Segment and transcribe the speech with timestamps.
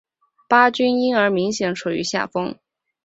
[0.49, 2.57] 巴军因而明显处于下风。